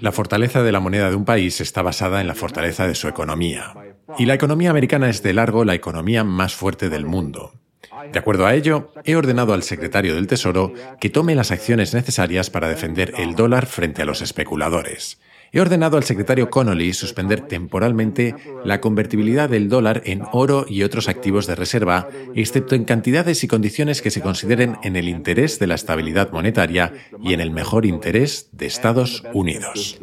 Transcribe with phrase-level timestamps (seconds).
[0.00, 3.08] La fortaleza de la moneda de un país está basada en la fortaleza de su
[3.08, 3.74] economía.
[4.18, 7.52] Y la economía americana es de largo la economía más fuerte del mundo.
[8.12, 12.50] De acuerdo a ello, he ordenado al secretario del Tesoro que tome las acciones necesarias
[12.50, 15.20] para defender el dólar frente a los especuladores.
[15.54, 18.34] He ordenado al secretario Connolly suspender temporalmente
[18.64, 23.46] la convertibilidad del dólar en oro y otros activos de reserva, excepto en cantidades y
[23.46, 27.86] condiciones que se consideren en el interés de la estabilidad monetaria y en el mejor
[27.86, 30.00] interés de Estados Unidos.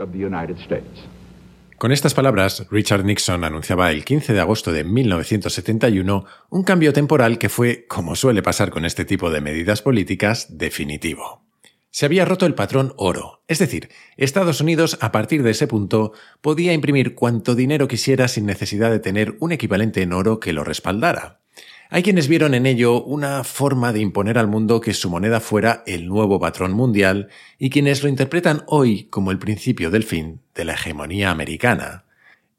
[1.78, 7.38] Con estas palabras, Richard Nixon anunciaba el 15 de agosto de 1971 un cambio temporal
[7.38, 11.51] que fue, como suele pasar con este tipo de medidas políticas, definitivo.
[11.92, 16.14] Se había roto el patrón oro, es decir, Estados Unidos a partir de ese punto
[16.40, 20.64] podía imprimir cuanto dinero quisiera sin necesidad de tener un equivalente en oro que lo
[20.64, 21.42] respaldara.
[21.90, 25.84] Hay quienes vieron en ello una forma de imponer al mundo que su moneda fuera
[25.86, 27.28] el nuevo patrón mundial
[27.60, 32.06] y quienes lo interpretan hoy como el principio del fin de la hegemonía americana.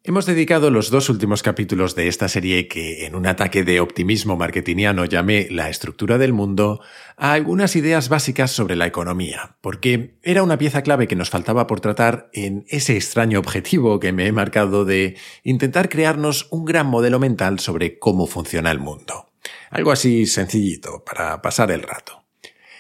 [0.04, 4.36] Hemos dedicado los dos últimos capítulos de esta serie que, en un ataque de optimismo
[4.36, 6.80] marketingiano llamé La estructura del mundo,
[7.16, 11.68] a algunas ideas básicas sobre la economía, porque era una pieza clave que nos faltaba
[11.68, 16.88] por tratar en ese extraño objetivo que me he marcado de intentar crearnos un gran
[16.88, 19.30] modelo mental sobre cómo funciona el mundo.
[19.70, 22.24] Algo así sencillito, para pasar el rato.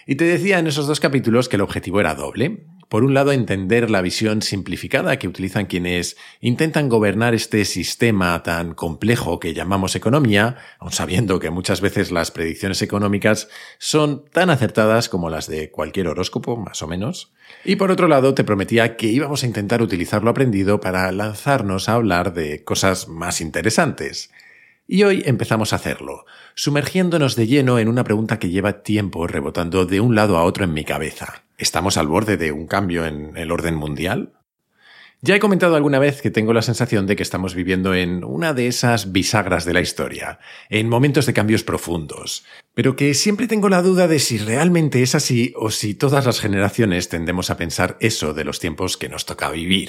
[0.08, 2.66] Y te decía en esos dos capítulos que el objetivo era doble.
[2.92, 8.74] Por un lado, entender la visión simplificada que utilizan quienes intentan gobernar este sistema tan
[8.74, 15.08] complejo que llamamos economía, aun sabiendo que muchas veces las predicciones económicas son tan acertadas
[15.08, 17.32] como las de cualquier horóscopo, más o menos.
[17.64, 21.88] Y por otro lado, te prometía que íbamos a intentar utilizar lo aprendido para lanzarnos
[21.88, 24.30] a hablar de cosas más interesantes.
[24.94, 29.86] Y hoy empezamos a hacerlo, sumergiéndonos de lleno en una pregunta que lleva tiempo rebotando
[29.86, 31.44] de un lado a otro en mi cabeza.
[31.56, 34.34] ¿Estamos al borde de un cambio en el orden mundial?
[35.22, 38.52] Ya he comentado alguna vez que tengo la sensación de que estamos viviendo en una
[38.52, 42.44] de esas bisagras de la historia, en momentos de cambios profundos,
[42.74, 46.38] pero que siempre tengo la duda de si realmente es así o si todas las
[46.38, 49.88] generaciones tendemos a pensar eso de los tiempos que nos toca vivir.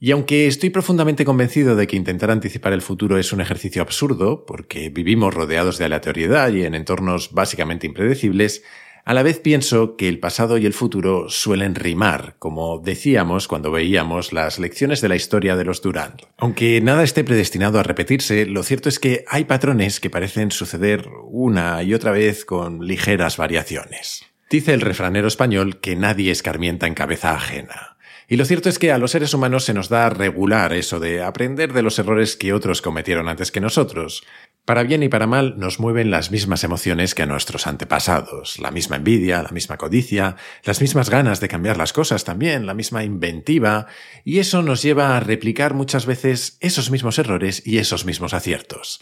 [0.00, 4.46] Y aunque estoy profundamente convencido de que intentar anticipar el futuro es un ejercicio absurdo,
[4.46, 8.62] porque vivimos rodeados de aleatoriedad y en entornos básicamente impredecibles,
[9.04, 13.72] a la vez pienso que el pasado y el futuro suelen rimar, como decíamos cuando
[13.72, 16.20] veíamos las lecciones de la historia de los Durand.
[16.36, 21.08] Aunque nada esté predestinado a repetirse, lo cierto es que hay patrones que parecen suceder
[21.24, 24.26] una y otra vez con ligeras variaciones.
[24.50, 27.97] Dice el refranero español que nadie escarmienta en cabeza ajena.
[28.30, 31.22] Y lo cierto es que a los seres humanos se nos da regular eso de
[31.22, 34.22] aprender de los errores que otros cometieron antes que nosotros.
[34.66, 38.70] Para bien y para mal nos mueven las mismas emociones que a nuestros antepasados, la
[38.70, 43.02] misma envidia, la misma codicia, las mismas ganas de cambiar las cosas también, la misma
[43.02, 43.86] inventiva,
[44.26, 49.00] y eso nos lleva a replicar muchas veces esos mismos errores y esos mismos aciertos.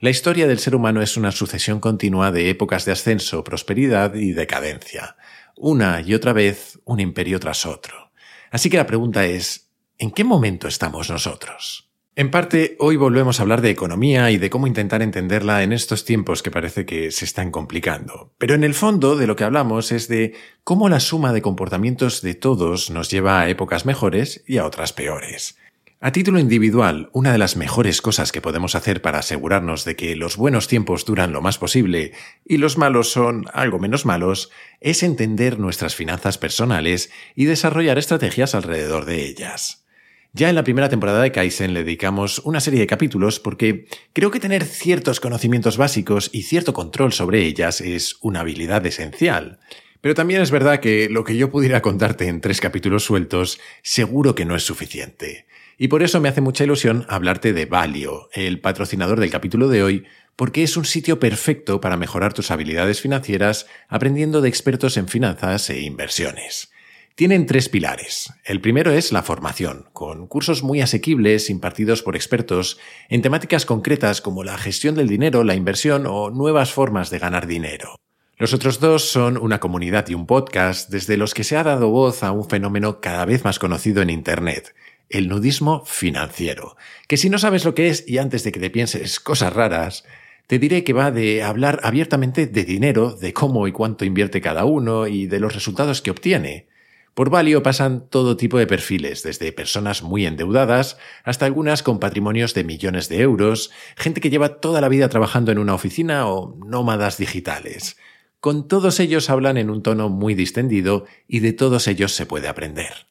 [0.00, 4.32] La historia del ser humano es una sucesión continua de épocas de ascenso, prosperidad y
[4.32, 5.16] decadencia,
[5.56, 8.05] una y otra vez un imperio tras otro.
[8.50, 11.86] Así que la pregunta es, ¿en qué momento estamos nosotros?
[12.18, 16.06] En parte, hoy volvemos a hablar de economía y de cómo intentar entenderla en estos
[16.06, 18.32] tiempos que parece que se están complicando.
[18.38, 22.22] Pero en el fondo de lo que hablamos es de cómo la suma de comportamientos
[22.22, 25.58] de todos nos lleva a épocas mejores y a otras peores.
[25.98, 30.14] A título individual, una de las mejores cosas que podemos hacer para asegurarnos de que
[30.14, 32.12] los buenos tiempos duran lo más posible
[32.44, 34.50] y los malos son algo menos malos
[34.82, 39.86] es entender nuestras finanzas personales y desarrollar estrategias alrededor de ellas.
[40.34, 44.30] Ya en la primera temporada de Kaizen le dedicamos una serie de capítulos porque creo
[44.30, 49.60] que tener ciertos conocimientos básicos y cierto control sobre ellas es una habilidad esencial.
[50.02, 54.34] Pero también es verdad que lo que yo pudiera contarte en tres capítulos sueltos seguro
[54.34, 55.46] que no es suficiente.
[55.78, 59.82] Y por eso me hace mucha ilusión hablarte de Valio, el patrocinador del capítulo de
[59.82, 65.08] hoy, porque es un sitio perfecto para mejorar tus habilidades financieras aprendiendo de expertos en
[65.08, 66.70] finanzas e inversiones.
[67.14, 68.32] Tienen tres pilares.
[68.44, 72.78] El primero es la formación, con cursos muy asequibles impartidos por expertos
[73.08, 77.46] en temáticas concretas como la gestión del dinero, la inversión o nuevas formas de ganar
[77.46, 77.96] dinero.
[78.38, 81.88] Los otros dos son una comunidad y un podcast desde los que se ha dado
[81.88, 84.74] voz a un fenómeno cada vez más conocido en Internet,
[85.08, 86.76] el nudismo financiero,
[87.08, 90.04] que si no sabes lo que es y antes de que te pienses cosas raras,
[90.46, 94.64] te diré que va de hablar abiertamente de dinero, de cómo y cuánto invierte cada
[94.64, 96.68] uno y de los resultados que obtiene.
[97.14, 102.52] Por Valio pasan todo tipo de perfiles, desde personas muy endeudadas hasta algunas con patrimonios
[102.52, 106.54] de millones de euros, gente que lleva toda la vida trabajando en una oficina o
[106.66, 107.96] nómadas digitales.
[108.38, 112.48] Con todos ellos hablan en un tono muy distendido y de todos ellos se puede
[112.48, 113.06] aprender.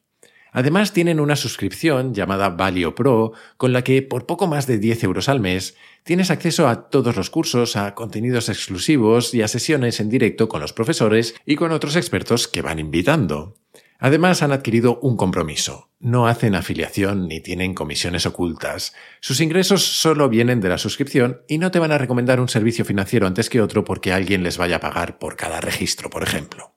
[0.56, 5.04] Además tienen una suscripción llamada Valio Pro, con la que por poco más de 10
[5.04, 10.00] euros al mes tienes acceso a todos los cursos, a contenidos exclusivos y a sesiones
[10.00, 13.58] en directo con los profesores y con otros expertos que van invitando.
[13.98, 15.90] Además han adquirido un compromiso.
[16.00, 18.94] No hacen afiliación ni tienen comisiones ocultas.
[19.20, 22.86] Sus ingresos solo vienen de la suscripción y no te van a recomendar un servicio
[22.86, 26.72] financiero antes que otro porque alguien les vaya a pagar por cada registro, por ejemplo.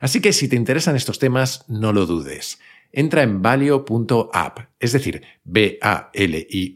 [0.00, 2.58] Así que si te interesan estos temas, no lo dudes
[2.94, 6.70] entra en valio.app, es decir, B-A-L-I-O.app,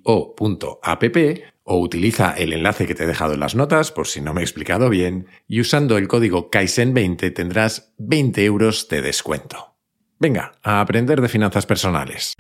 [1.64, 4.40] o utiliza el enlace que te he dejado en las notas, por si no me
[4.40, 9.76] he explicado bien, y usando el código Kaizen20 tendrás 20 euros de descuento.
[10.18, 12.34] Venga, a aprender de finanzas personales.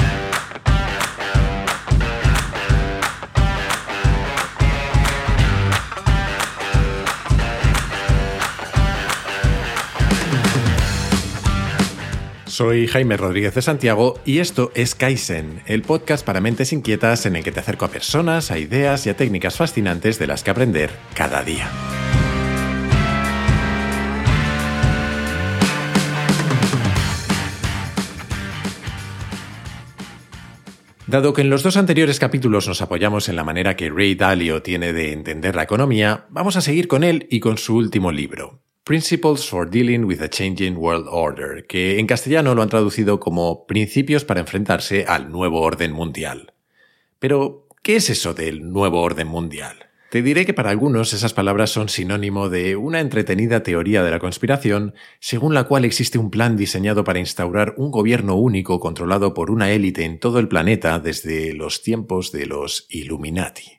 [12.58, 17.36] Soy Jaime Rodríguez de Santiago y esto es Kaizen, el podcast para mentes inquietas en
[17.36, 20.50] el que te acerco a personas, a ideas y a técnicas fascinantes de las que
[20.50, 21.70] aprender cada día.
[31.06, 34.62] Dado que en los dos anteriores capítulos nos apoyamos en la manera que Ray Dalio
[34.62, 38.64] tiene de entender la economía, vamos a seguir con él y con su último libro,
[38.88, 43.66] Principles for Dealing with a Changing World Order, que en castellano lo han traducido como
[43.66, 46.54] Principios para enfrentarse al nuevo orden mundial.
[47.18, 49.90] Pero, ¿qué es eso del nuevo orden mundial?
[50.10, 54.20] Te diré que para algunos esas palabras son sinónimo de una entretenida teoría de la
[54.20, 59.50] conspiración, según la cual existe un plan diseñado para instaurar un gobierno único controlado por
[59.50, 63.77] una élite en todo el planeta desde los tiempos de los Illuminati.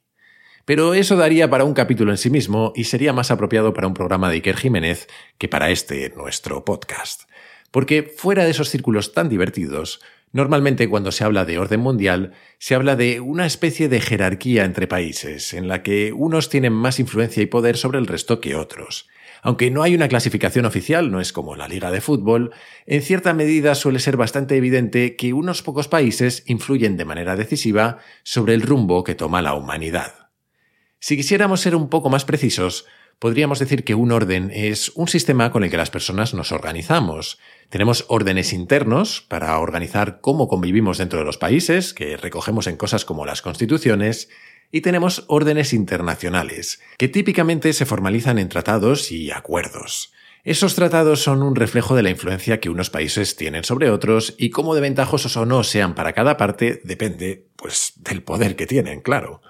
[0.70, 3.96] Pero eso daría para un capítulo en sí mismo y sería más apropiado para un
[3.96, 5.08] programa de Iker Jiménez
[5.40, 7.24] que para este, nuestro podcast.
[7.72, 10.00] Porque fuera de esos círculos tan divertidos,
[10.32, 14.86] normalmente cuando se habla de orden mundial, se habla de una especie de jerarquía entre
[14.86, 19.08] países, en la que unos tienen más influencia y poder sobre el resto que otros.
[19.42, 22.52] Aunque no hay una clasificación oficial, no es como la liga de fútbol,
[22.86, 27.98] en cierta medida suele ser bastante evidente que unos pocos países influyen de manera decisiva
[28.22, 30.19] sobre el rumbo que toma la humanidad.
[31.02, 32.86] Si quisiéramos ser un poco más precisos,
[33.20, 37.40] podríamos decir que un orden es un sistema con el que las personas nos organizamos.
[37.70, 43.06] Tenemos órdenes internos para organizar cómo convivimos dentro de los países, que recogemos en cosas
[43.06, 44.28] como las constituciones,
[44.72, 50.12] y tenemos órdenes internacionales, que típicamente se formalizan en tratados y acuerdos.
[50.44, 54.50] Esos tratados son un reflejo de la influencia que unos países tienen sobre otros y
[54.50, 59.00] cómo de ventajosos o no sean para cada parte depende, pues, del poder que tienen,
[59.00, 59.42] claro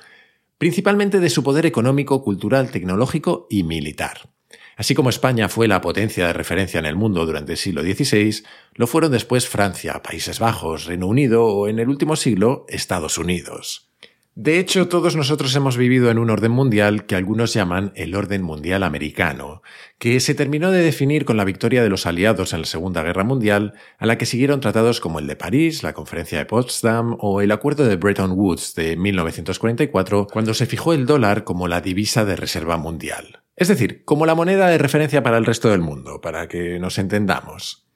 [0.60, 4.30] principalmente de su poder económico, cultural, tecnológico y militar.
[4.76, 8.44] Así como España fue la potencia de referencia en el mundo durante el siglo XVI,
[8.76, 13.89] lo fueron después Francia, Países Bajos, Reino Unido o en el último siglo Estados Unidos.
[14.42, 18.42] De hecho, todos nosotros hemos vivido en un orden mundial que algunos llaman el orden
[18.42, 19.62] mundial americano,
[19.98, 23.26] que se terminó de definir con la victoria de los aliados en la Segunda Guerra
[23.26, 27.42] Mundial, a la que siguieron tratados como el de París, la Conferencia de Potsdam o
[27.42, 32.24] el Acuerdo de Bretton Woods de 1944, cuando se fijó el dólar como la divisa
[32.24, 33.42] de reserva mundial.
[33.58, 36.98] Es decir, como la moneda de referencia para el resto del mundo, para que nos
[36.98, 37.90] entendamos.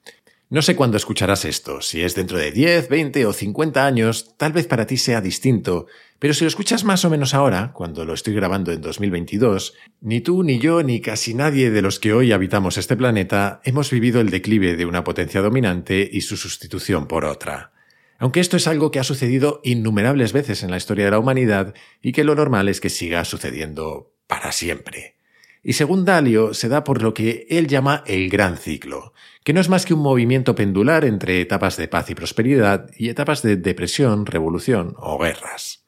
[0.50, 4.52] No sé cuándo escucharás esto, si es dentro de 10, 20 o 50 años, tal
[4.52, 5.86] vez para ti sea distinto,
[6.24, 10.22] pero si lo escuchas más o menos ahora, cuando lo estoy grabando en 2022, ni
[10.22, 14.22] tú, ni yo, ni casi nadie de los que hoy habitamos este planeta hemos vivido
[14.22, 17.72] el declive de una potencia dominante y su sustitución por otra.
[18.18, 21.74] Aunque esto es algo que ha sucedido innumerables veces en la historia de la humanidad
[22.00, 25.16] y que lo normal es que siga sucediendo para siempre.
[25.62, 29.12] Y según Dalio, se da por lo que él llama el gran ciclo,
[29.44, 33.10] que no es más que un movimiento pendular entre etapas de paz y prosperidad y
[33.10, 35.83] etapas de depresión, revolución o guerras.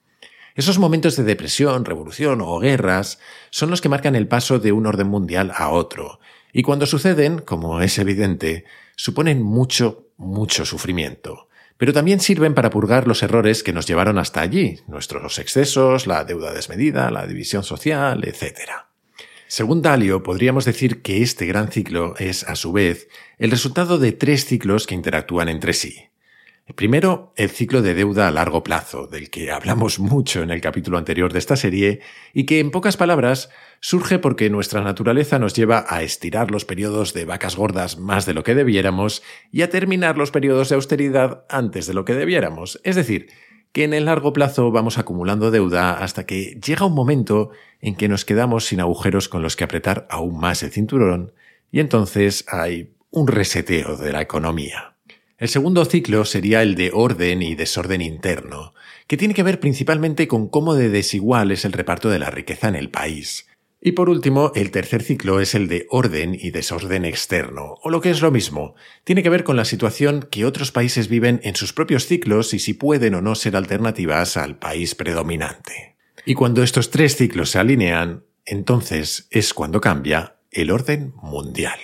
[0.56, 3.18] Esos momentos de depresión, revolución o guerras
[3.50, 6.18] son los que marcan el paso de un orden mundial a otro,
[6.50, 8.64] y cuando suceden, como es evidente,
[8.96, 11.50] suponen mucho, mucho sufrimiento.
[11.76, 16.24] Pero también sirven para purgar los errores que nos llevaron hasta allí, nuestros excesos, la
[16.24, 18.70] deuda desmedida, la división social, etc.
[19.48, 24.12] Según Dalio, podríamos decir que este gran ciclo es, a su vez, el resultado de
[24.12, 26.06] tres ciclos que interactúan entre sí.
[26.74, 30.98] Primero, el ciclo de deuda a largo plazo, del que hablamos mucho en el capítulo
[30.98, 32.00] anterior de esta serie,
[32.34, 37.14] y que, en pocas palabras, surge porque nuestra naturaleza nos lleva a estirar los periodos
[37.14, 41.44] de vacas gordas más de lo que debiéramos y a terminar los periodos de austeridad
[41.48, 42.80] antes de lo que debiéramos.
[42.82, 43.28] Es decir,
[43.70, 48.08] que en el largo plazo vamos acumulando deuda hasta que llega un momento en que
[48.08, 51.32] nos quedamos sin agujeros con los que apretar aún más el cinturón
[51.70, 54.95] y entonces hay un reseteo de la economía.
[55.38, 58.72] El segundo ciclo sería el de orden y desorden interno,
[59.06, 62.68] que tiene que ver principalmente con cómo de desigual es el reparto de la riqueza
[62.68, 63.46] en el país.
[63.78, 68.00] Y por último, el tercer ciclo es el de orden y desorden externo, o lo
[68.00, 71.54] que es lo mismo, tiene que ver con la situación que otros países viven en
[71.54, 75.96] sus propios ciclos y si pueden o no ser alternativas al país predominante.
[76.24, 81.78] Y cuando estos tres ciclos se alinean, entonces es cuando cambia el orden mundial.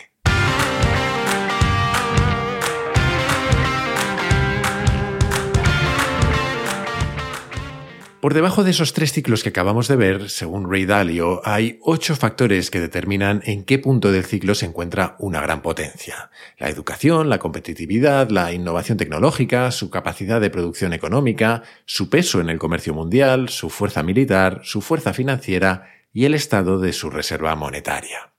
[8.22, 12.14] Por debajo de esos tres ciclos que acabamos de ver, según Ray Dalio, hay ocho
[12.14, 16.30] factores que determinan en qué punto del ciclo se encuentra una gran potencia.
[16.56, 22.48] La educación, la competitividad, la innovación tecnológica, su capacidad de producción económica, su peso en
[22.48, 27.56] el comercio mundial, su fuerza militar, su fuerza financiera y el estado de su reserva
[27.56, 28.34] monetaria.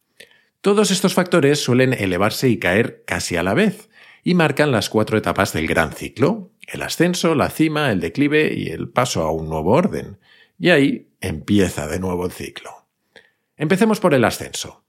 [0.61, 3.89] Todos estos factores suelen elevarse y caer casi a la vez,
[4.23, 8.69] y marcan las cuatro etapas del gran ciclo, el ascenso, la cima, el declive y
[8.69, 10.17] el paso a un nuevo orden.
[10.59, 12.87] Y ahí empieza de nuevo el ciclo.
[13.55, 14.83] Empecemos por el ascenso.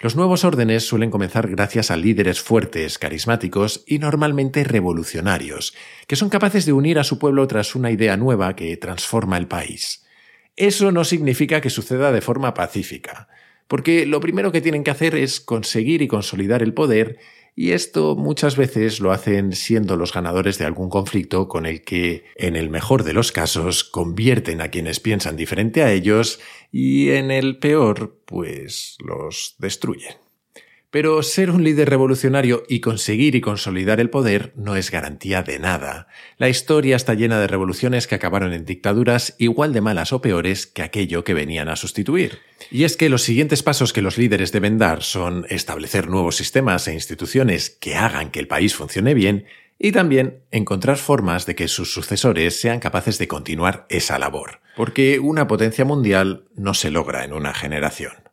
[0.00, 5.74] Los nuevos órdenes suelen comenzar gracias a líderes fuertes, carismáticos y normalmente revolucionarios,
[6.06, 9.48] que son capaces de unir a su pueblo tras una idea nueva que transforma el
[9.48, 10.04] país.
[10.56, 13.28] Eso no significa que suceda de forma pacífica,
[13.66, 17.18] porque lo primero que tienen que hacer es conseguir y consolidar el poder
[17.54, 22.24] y esto muchas veces lo hacen siendo los ganadores de algún conflicto con el que,
[22.34, 26.40] en el mejor de los casos, convierten a quienes piensan diferente a ellos
[26.72, 30.23] y en el peor, pues los destruyen.
[30.94, 35.58] Pero ser un líder revolucionario y conseguir y consolidar el poder no es garantía de
[35.58, 36.06] nada.
[36.38, 40.68] La historia está llena de revoluciones que acabaron en dictaduras igual de malas o peores
[40.68, 42.38] que aquello que venían a sustituir.
[42.70, 46.86] Y es que los siguientes pasos que los líderes deben dar son establecer nuevos sistemas
[46.86, 49.46] e instituciones que hagan que el país funcione bien
[49.80, 55.18] y también encontrar formas de que sus sucesores sean capaces de continuar esa labor, porque
[55.18, 58.23] una potencia mundial no se logra en una generación.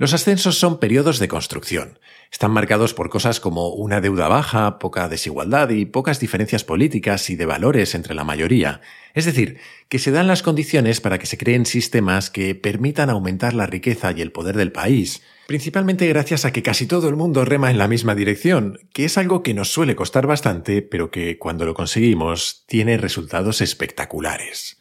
[0.00, 1.98] Los ascensos son periodos de construcción.
[2.30, 7.34] Están marcados por cosas como una deuda baja, poca desigualdad y pocas diferencias políticas y
[7.34, 8.80] de valores entre la mayoría.
[9.12, 13.54] Es decir, que se dan las condiciones para que se creen sistemas que permitan aumentar
[13.54, 17.44] la riqueza y el poder del país, principalmente gracias a que casi todo el mundo
[17.44, 21.38] rema en la misma dirección, que es algo que nos suele costar bastante, pero que
[21.38, 24.77] cuando lo conseguimos tiene resultados espectaculares.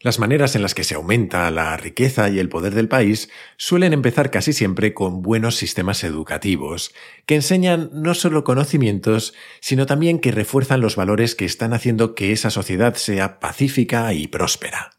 [0.00, 3.92] Las maneras en las que se aumenta la riqueza y el poder del país suelen
[3.92, 6.94] empezar casi siempre con buenos sistemas educativos,
[7.26, 12.30] que enseñan no solo conocimientos, sino también que refuerzan los valores que están haciendo que
[12.30, 14.92] esa sociedad sea pacífica y próspera.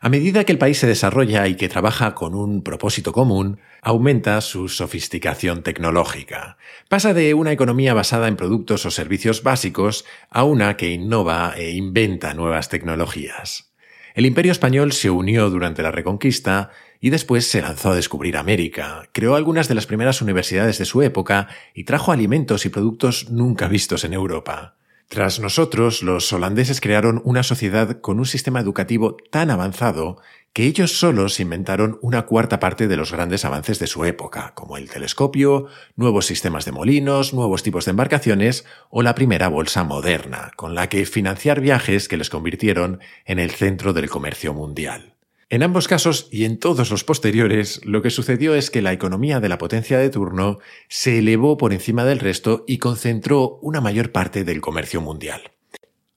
[0.00, 4.40] A medida que el país se desarrolla y que trabaja con un propósito común, aumenta
[4.40, 6.56] su sofisticación tecnológica.
[6.88, 11.72] Pasa de una economía basada en productos o servicios básicos a una que innova e
[11.72, 13.69] inventa nuevas tecnologías.
[14.14, 19.08] El imperio español se unió durante la Reconquista y después se lanzó a descubrir América,
[19.12, 23.68] creó algunas de las primeras universidades de su época y trajo alimentos y productos nunca
[23.68, 24.76] vistos en Europa.
[25.10, 30.18] Tras nosotros, los holandeses crearon una sociedad con un sistema educativo tan avanzado
[30.52, 34.76] que ellos solos inventaron una cuarta parte de los grandes avances de su época, como
[34.76, 40.50] el telescopio, nuevos sistemas de molinos, nuevos tipos de embarcaciones o la primera bolsa moderna,
[40.56, 45.14] con la que financiar viajes que les convirtieron en el centro del comercio mundial.
[45.52, 49.40] En ambos casos y en todos los posteriores, lo que sucedió es que la economía
[49.40, 54.12] de la potencia de turno se elevó por encima del resto y concentró una mayor
[54.12, 55.50] parte del comercio mundial.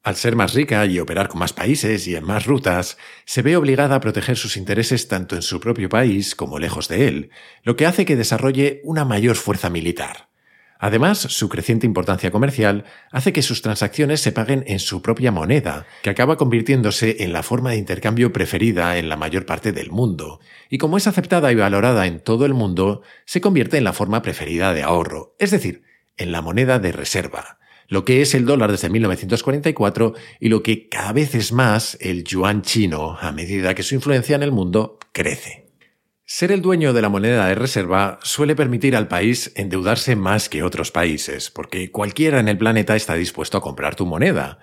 [0.04, 3.56] Al ser más rica y operar con más países y en más rutas, se ve
[3.56, 7.30] obligada a proteger sus intereses tanto en su propio país como lejos de él,
[7.64, 10.28] lo que hace que desarrolle una mayor fuerza militar.
[10.78, 15.86] Además, su creciente importancia comercial hace que sus transacciones se paguen en su propia moneda,
[16.02, 20.42] que acaba convirtiéndose en la forma de intercambio preferida en la mayor parte del mundo,
[20.70, 24.22] y como es aceptada y valorada en todo el mundo, se convierte en la forma
[24.22, 25.84] preferida de ahorro, es decir,
[26.18, 30.90] en la moneda de reserva, lo que es el dólar desde 1944 y lo que
[30.90, 35.00] cada vez es más el yuan chino a medida que su influencia en el mundo
[35.12, 35.64] crece.
[36.26, 40.64] Ser el dueño de la moneda de reserva suele permitir al país endeudarse más que
[40.64, 44.60] otros países, porque cualquiera en el planeta está dispuesto a comprar tu moneda,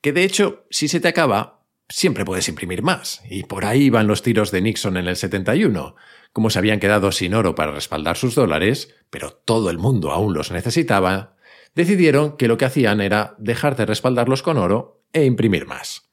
[0.00, 4.06] que de hecho, si se te acaba, siempre puedes imprimir más, y por ahí van
[4.06, 5.94] los tiros de Nixon en el 71.
[6.32, 10.34] Como se habían quedado sin oro para respaldar sus dólares, pero todo el mundo aún
[10.34, 11.36] los necesitaba,
[11.74, 16.04] decidieron que lo que hacían era dejar de respaldarlos con oro e imprimir más.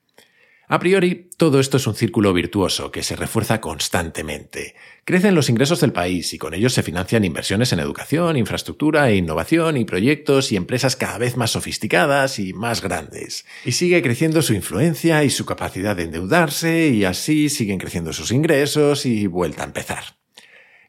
[0.71, 4.73] A priori, todo esto es un círculo virtuoso que se refuerza constantemente.
[5.03, 9.17] Crecen los ingresos del país y con ellos se financian inversiones en educación, infraestructura e
[9.17, 13.45] innovación y proyectos y empresas cada vez más sofisticadas y más grandes.
[13.65, 18.31] Y sigue creciendo su influencia y su capacidad de endeudarse y así siguen creciendo sus
[18.31, 20.21] ingresos y vuelta a empezar.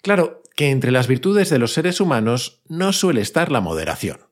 [0.01, 4.32] Claro que entre las virtudes de los seres humanos no suele estar la moderación.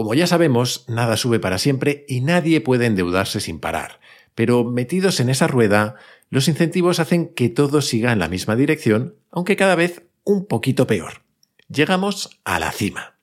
[0.00, 4.00] Como ya sabemos, nada sube para siempre y nadie puede endeudarse sin parar
[4.34, 5.96] pero metidos en esa rueda,
[6.30, 10.86] los incentivos hacen que todo siga en la misma dirección, aunque cada vez un poquito
[10.86, 11.24] peor.
[11.68, 13.18] Llegamos a la cima.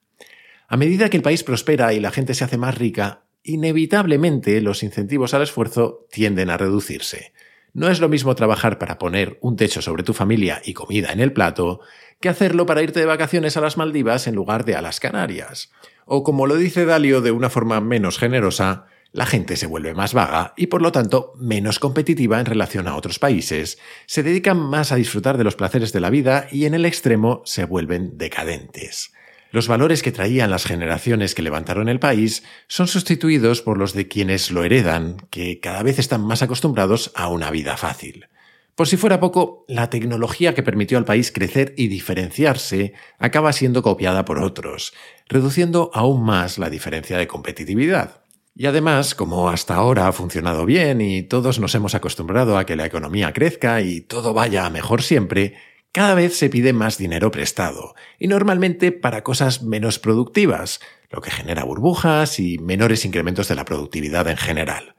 [0.67, 4.83] A medida que el país prospera y la gente se hace más rica, inevitablemente los
[4.83, 7.33] incentivos al esfuerzo tienden a reducirse.
[7.73, 11.19] No es lo mismo trabajar para poner un techo sobre tu familia y comida en
[11.19, 11.79] el plato
[12.19, 15.71] que hacerlo para irte de vacaciones a las Maldivas en lugar de a las Canarias.
[16.09, 20.13] O como lo dice Dalio de una forma menos generosa, la gente se vuelve más
[20.13, 24.93] vaga y por lo tanto menos competitiva en relación a otros países, se dedican más
[24.93, 29.11] a disfrutar de los placeres de la vida y en el extremo se vuelven decadentes.
[29.51, 34.07] Los valores que traían las generaciones que levantaron el país son sustituidos por los de
[34.07, 38.27] quienes lo heredan, que cada vez están más acostumbrados a una vida fácil.
[38.77, 43.81] Por si fuera poco, la tecnología que permitió al país crecer y diferenciarse acaba siendo
[43.81, 44.93] copiada por otros,
[45.27, 48.21] reduciendo aún más la diferencia de competitividad.
[48.55, 52.75] Y además, como hasta ahora ha funcionado bien y todos nos hemos acostumbrado a que
[52.75, 55.55] la economía crezca y todo vaya mejor siempre,
[55.91, 61.31] cada vez se pide más dinero prestado, y normalmente para cosas menos productivas, lo que
[61.31, 64.93] genera burbujas y menores incrementos de la productividad en general.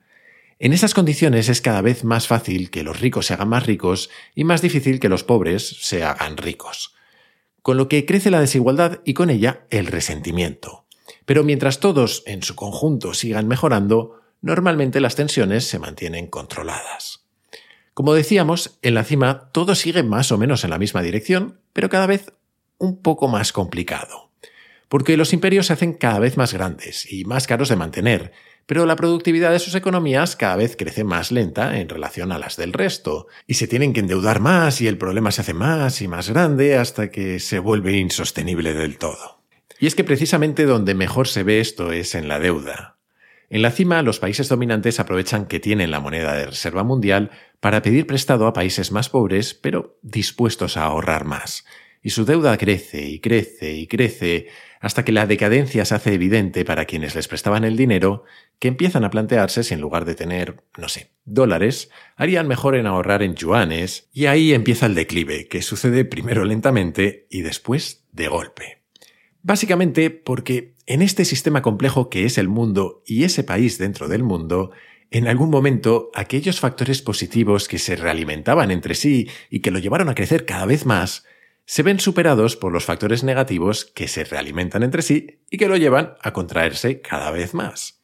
[0.60, 4.10] En esas condiciones es cada vez más fácil que los ricos se hagan más ricos
[4.34, 6.96] y más difícil que los pobres se hagan ricos.
[7.62, 10.84] Con lo que crece la desigualdad y con ella el resentimiento.
[11.26, 17.24] Pero mientras todos en su conjunto sigan mejorando, normalmente las tensiones se mantienen controladas.
[17.94, 21.88] Como decíamos, en la cima todo sigue más o menos en la misma dirección, pero
[21.88, 22.32] cada vez
[22.78, 24.30] un poco más complicado.
[24.88, 28.32] Porque los imperios se hacen cada vez más grandes y más caros de mantener,
[28.68, 32.58] pero la productividad de sus economías cada vez crece más lenta en relación a las
[32.58, 36.06] del resto, y se tienen que endeudar más y el problema se hace más y
[36.06, 39.40] más grande hasta que se vuelve insostenible del todo.
[39.80, 42.98] Y es que precisamente donde mejor se ve esto es en la deuda.
[43.48, 47.80] En la cima, los países dominantes aprovechan que tienen la moneda de reserva mundial para
[47.80, 51.64] pedir prestado a países más pobres, pero dispuestos a ahorrar más.
[52.02, 54.48] Y su deuda crece y crece y crece
[54.80, 58.24] hasta que la decadencia se hace evidente para quienes les prestaban el dinero,
[58.58, 62.86] que empiezan a plantearse si en lugar de tener, no sé, dólares, harían mejor en
[62.86, 68.28] ahorrar en yuanes, y ahí empieza el declive, que sucede primero lentamente y después de
[68.28, 68.82] golpe.
[69.42, 74.22] Básicamente porque en este sistema complejo que es el mundo y ese país dentro del
[74.22, 74.70] mundo,
[75.10, 80.08] en algún momento aquellos factores positivos que se realimentaban entre sí y que lo llevaron
[80.08, 81.24] a crecer cada vez más,
[81.68, 85.76] se ven superados por los factores negativos que se realimentan entre sí y que lo
[85.76, 88.00] llevan a contraerse cada vez más.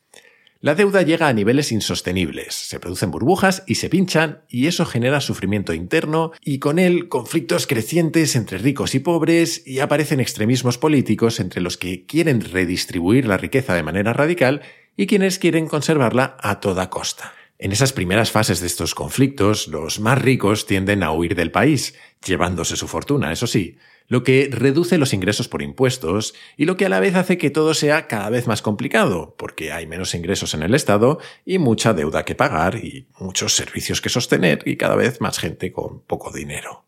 [0.60, 5.22] La deuda llega a niveles insostenibles, se producen burbujas y se pinchan y eso genera
[5.22, 11.40] sufrimiento interno y con él conflictos crecientes entre ricos y pobres y aparecen extremismos políticos
[11.40, 14.60] entre los que quieren redistribuir la riqueza de manera radical
[14.94, 17.32] y quienes quieren conservarla a toda costa.
[17.64, 21.94] En esas primeras fases de estos conflictos, los más ricos tienden a huir del país,
[22.22, 26.84] llevándose su fortuna, eso sí, lo que reduce los ingresos por impuestos y lo que
[26.84, 30.52] a la vez hace que todo sea cada vez más complicado, porque hay menos ingresos
[30.52, 34.94] en el Estado y mucha deuda que pagar y muchos servicios que sostener y cada
[34.94, 36.84] vez más gente con poco dinero.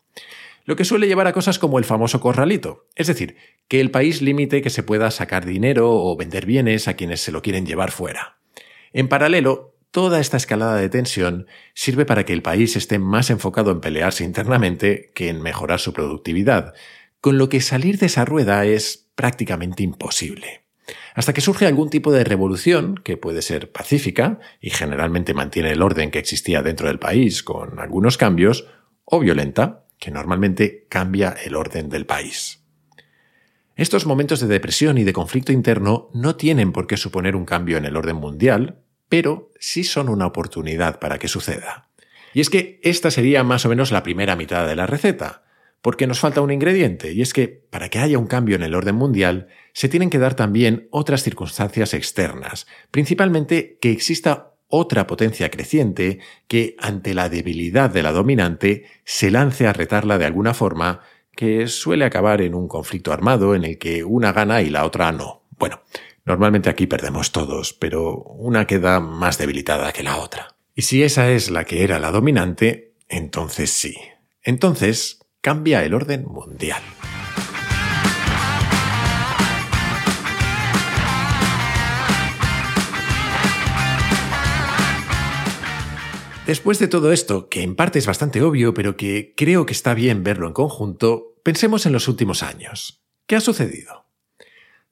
[0.65, 3.35] Lo que suele llevar a cosas como el famoso corralito, es decir,
[3.67, 7.31] que el país limite que se pueda sacar dinero o vender bienes a quienes se
[7.31, 8.37] lo quieren llevar fuera.
[8.93, 13.71] En paralelo, toda esta escalada de tensión sirve para que el país esté más enfocado
[13.71, 16.73] en pelearse internamente que en mejorar su productividad,
[17.21, 20.63] con lo que salir de esa rueda es prácticamente imposible.
[21.15, 25.81] Hasta que surge algún tipo de revolución, que puede ser pacífica y generalmente mantiene el
[25.81, 28.67] orden que existía dentro del país con algunos cambios,
[29.03, 32.63] o violenta, que normalmente cambia el orden del país.
[33.75, 37.77] Estos momentos de depresión y de conflicto interno no tienen por qué suponer un cambio
[37.77, 41.89] en el orden mundial, pero sí son una oportunidad para que suceda.
[42.33, 45.43] Y es que esta sería más o menos la primera mitad de la receta,
[45.81, 48.75] porque nos falta un ingrediente, y es que para que haya un cambio en el
[48.75, 55.49] orden mundial, se tienen que dar también otras circunstancias externas, principalmente que exista otra potencia
[55.49, 61.01] creciente que, ante la debilidad de la dominante, se lance a retarla de alguna forma
[61.35, 65.11] que suele acabar en un conflicto armado en el que una gana y la otra
[65.11, 65.43] no.
[65.57, 65.81] Bueno,
[66.27, 70.55] normalmente aquí perdemos todos, pero una queda más debilitada que la otra.
[70.75, 73.95] Y si esa es la que era la dominante, entonces sí.
[74.43, 76.83] Entonces cambia el orden mundial.
[86.45, 89.93] Después de todo esto, que en parte es bastante obvio, pero que creo que está
[89.93, 93.03] bien verlo en conjunto, pensemos en los últimos años.
[93.25, 94.06] ¿Qué ha sucedido?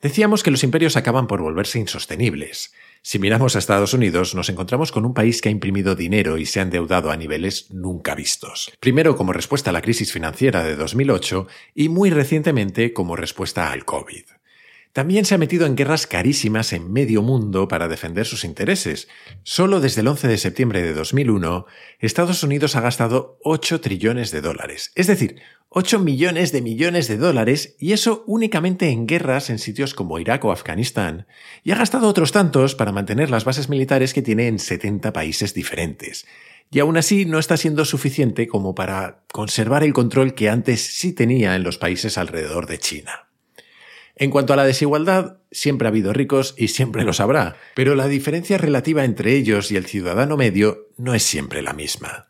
[0.05, 2.75] Decíamos que los imperios acaban por volverse insostenibles.
[3.01, 6.45] Si miramos a Estados Unidos, nos encontramos con un país que ha imprimido dinero y
[6.45, 8.71] se ha endeudado a niveles nunca vistos.
[8.79, 13.83] Primero como respuesta a la crisis financiera de 2008 y muy recientemente como respuesta al
[13.83, 14.25] COVID.
[14.93, 19.07] También se ha metido en guerras carísimas en medio mundo para defender sus intereses.
[19.41, 21.65] Solo desde el 11 de septiembre de 2001,
[21.99, 25.41] Estados Unidos ha gastado 8 trillones de dólares, es decir,
[25.77, 30.45] 8 millones de millones de dólares, y eso únicamente en guerras en sitios como Irak
[30.45, 31.27] o Afganistán,
[31.65, 35.53] y ha gastado otros tantos para mantener las bases militares que tiene en 70 países
[35.53, 36.25] diferentes.
[36.71, 41.11] Y aún así no está siendo suficiente como para conservar el control que antes sí
[41.11, 43.27] tenía en los países alrededor de China.
[44.15, 48.07] En cuanto a la desigualdad, siempre ha habido ricos y siempre los habrá, pero la
[48.07, 52.29] diferencia relativa entre ellos y el ciudadano medio no es siempre la misma.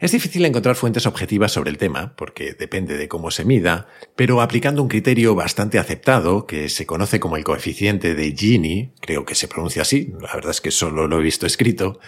[0.00, 3.86] Es difícil encontrar fuentes objetivas sobre el tema, porque depende de cómo se mida,
[4.16, 9.26] pero aplicando un criterio bastante aceptado, que se conoce como el coeficiente de Gini, creo
[9.26, 12.00] que se pronuncia así, la verdad es que solo lo he visto escrito,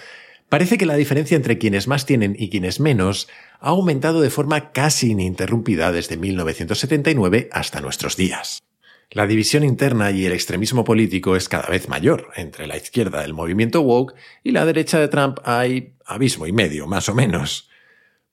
[0.48, 3.28] parece que la diferencia entre quienes más tienen y quienes menos
[3.60, 8.62] ha aumentado de forma casi ininterrumpida desde 1979 hasta nuestros días.
[9.10, 12.30] La división interna y el extremismo político es cada vez mayor.
[12.36, 16.86] Entre la izquierda del movimiento woke y la derecha de Trump hay abismo y medio,
[16.86, 17.68] más o menos.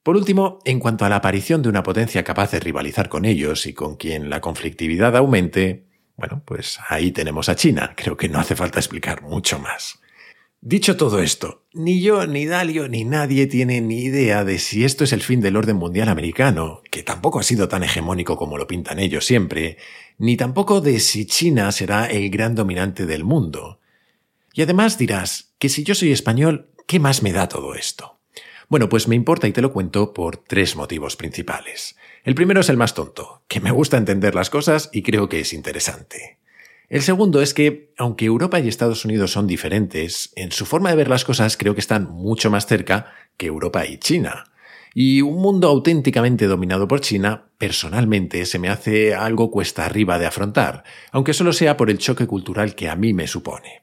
[0.02, 3.66] Por último, en cuanto a la aparición de una potencia capaz de rivalizar con ellos
[3.66, 5.84] y con quien la conflictividad aumente,
[6.16, 7.92] bueno, pues ahí tenemos a China.
[7.96, 10.00] Creo que no hace falta explicar mucho más.
[10.62, 15.04] Dicho todo esto, ni yo, ni Dalio, ni nadie tiene ni idea de si esto
[15.04, 18.66] es el fin del orden mundial americano, que tampoco ha sido tan hegemónico como lo
[18.66, 19.78] pintan ellos siempre,
[20.18, 23.80] ni tampoco de si China será el gran dominante del mundo.
[24.52, 28.19] Y además dirás que si yo soy español, ¿qué más me da todo esto?
[28.70, 31.96] Bueno, pues me importa y te lo cuento por tres motivos principales.
[32.22, 35.40] El primero es el más tonto, que me gusta entender las cosas y creo que
[35.40, 36.38] es interesante.
[36.88, 40.94] El segundo es que, aunque Europa y Estados Unidos son diferentes, en su forma de
[40.94, 44.44] ver las cosas creo que están mucho más cerca que Europa y China.
[44.94, 50.26] Y un mundo auténticamente dominado por China, personalmente, se me hace algo cuesta arriba de
[50.26, 53.82] afrontar, aunque solo sea por el choque cultural que a mí me supone.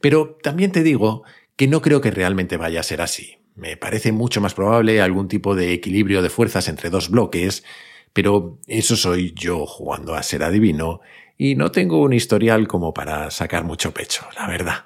[0.00, 1.24] Pero también te digo
[1.56, 3.39] que no creo que realmente vaya a ser así.
[3.54, 7.64] Me parece mucho más probable algún tipo de equilibrio de fuerzas entre dos bloques,
[8.12, 11.00] pero eso soy yo jugando a ser adivino
[11.36, 14.84] y no tengo un historial como para sacar mucho pecho, la verdad.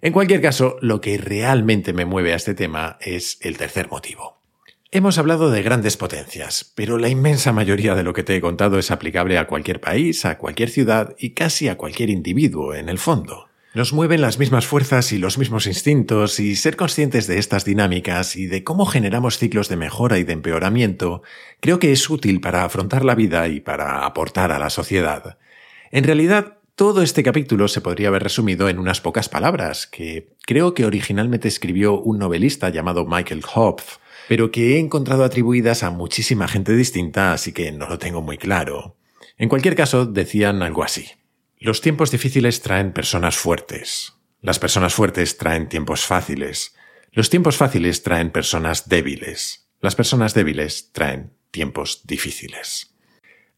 [0.00, 4.42] En cualquier caso, lo que realmente me mueve a este tema es el tercer motivo.
[4.90, 8.78] Hemos hablado de grandes potencias, pero la inmensa mayoría de lo que te he contado
[8.78, 12.98] es aplicable a cualquier país, a cualquier ciudad y casi a cualquier individuo, en el
[12.98, 13.48] fondo.
[13.74, 18.36] Nos mueven las mismas fuerzas y los mismos instintos y ser conscientes de estas dinámicas
[18.36, 21.22] y de cómo generamos ciclos de mejora y de empeoramiento
[21.58, 25.38] creo que es útil para afrontar la vida y para aportar a la sociedad.
[25.90, 30.74] En realidad, todo este capítulo se podría haber resumido en unas pocas palabras que creo
[30.74, 33.96] que originalmente escribió un novelista llamado Michael Hopf,
[34.28, 38.36] pero que he encontrado atribuidas a muchísima gente distinta, así que no lo tengo muy
[38.36, 38.96] claro.
[39.38, 41.06] En cualquier caso, decían algo así.
[41.64, 44.14] Los tiempos difíciles traen personas fuertes.
[44.40, 46.74] Las personas fuertes traen tiempos fáciles.
[47.12, 49.68] Los tiempos fáciles traen personas débiles.
[49.80, 52.96] Las personas débiles traen tiempos difíciles.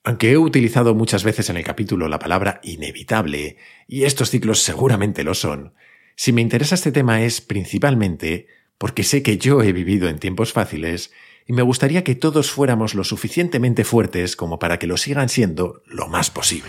[0.03, 3.57] Aunque he utilizado muchas veces en el capítulo la palabra inevitable,
[3.89, 5.73] y estos ciclos seguramente lo son,
[6.15, 10.53] si me interesa este tema es principalmente porque sé que yo he vivido en tiempos
[10.53, 11.11] fáciles
[11.47, 15.83] y me gustaría que todos fuéramos lo suficientemente fuertes como para que lo sigan siendo
[15.87, 16.69] lo más posible.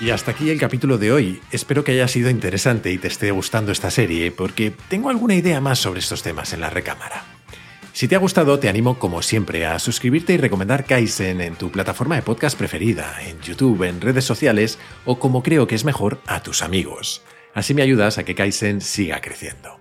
[0.00, 1.42] Y hasta aquí el capítulo de hoy.
[1.52, 5.60] Espero que haya sido interesante y te esté gustando esta serie, porque tengo alguna idea
[5.60, 7.24] más sobre estos temas en la recámara.
[7.92, 11.70] Si te ha gustado, te animo como siempre a suscribirte y recomendar Kaizen en tu
[11.70, 16.20] plataforma de podcast preferida, en YouTube, en redes sociales o como creo que es mejor,
[16.26, 17.22] a tus amigos.
[17.52, 19.79] Así me ayudas a que Kaizen siga creciendo.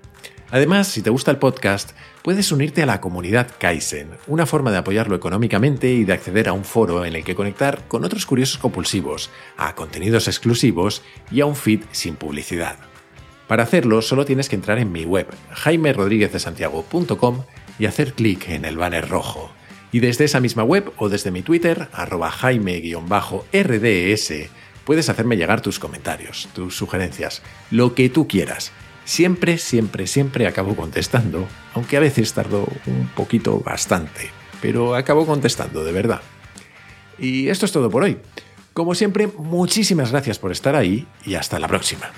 [0.51, 1.91] Además, si te gusta el podcast,
[2.23, 6.53] puedes unirte a la comunidad Kaizen, una forma de apoyarlo económicamente y de acceder a
[6.53, 11.45] un foro en el que conectar con otros curiosos compulsivos, a contenidos exclusivos y a
[11.45, 12.77] un feed sin publicidad.
[13.47, 17.43] Para hacerlo, solo tienes que entrar en mi web, jaimerodríguezdesantiago.com
[17.77, 19.51] y hacer clic en el banner rojo.
[19.91, 23.53] Y desde esa misma web o desde mi Twitter, arroba jaime-rds,
[24.83, 28.71] puedes hacerme llegar tus comentarios, tus sugerencias, lo que tú quieras.
[29.09, 34.29] Siempre, siempre, siempre acabo contestando, aunque a veces tardo un poquito bastante,
[34.61, 36.21] pero acabo contestando, de verdad.
[37.17, 38.19] Y esto es todo por hoy.
[38.71, 42.11] Como siempre, muchísimas gracias por estar ahí y hasta la próxima.